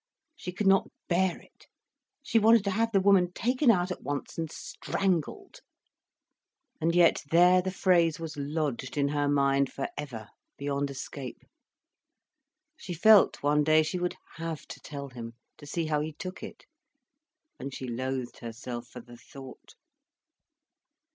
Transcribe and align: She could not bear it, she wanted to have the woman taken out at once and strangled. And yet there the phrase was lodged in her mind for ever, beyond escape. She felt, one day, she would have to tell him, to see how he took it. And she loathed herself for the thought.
She 0.35 0.51
could 0.51 0.65
not 0.65 0.87
bear 1.09 1.37
it, 1.37 1.67
she 2.23 2.39
wanted 2.39 2.63
to 2.63 2.71
have 2.71 2.91
the 2.91 2.99
woman 2.99 3.31
taken 3.33 3.69
out 3.69 3.91
at 3.91 4.01
once 4.01 4.35
and 4.35 4.51
strangled. 4.51 5.59
And 6.81 6.95
yet 6.95 7.21
there 7.29 7.61
the 7.61 7.69
phrase 7.69 8.19
was 8.19 8.35
lodged 8.35 8.97
in 8.97 9.09
her 9.09 9.29
mind 9.29 9.71
for 9.71 9.89
ever, 9.95 10.29
beyond 10.57 10.89
escape. 10.89 11.43
She 12.77 12.95
felt, 12.95 13.43
one 13.43 13.63
day, 13.63 13.83
she 13.83 13.99
would 13.99 14.15
have 14.37 14.65
to 14.69 14.79
tell 14.79 15.09
him, 15.09 15.33
to 15.57 15.67
see 15.67 15.85
how 15.85 16.01
he 16.01 16.13
took 16.13 16.41
it. 16.41 16.65
And 17.59 17.71
she 17.71 17.85
loathed 17.87 18.39
herself 18.39 18.87
for 18.87 19.01
the 19.01 19.17
thought. 19.17 19.75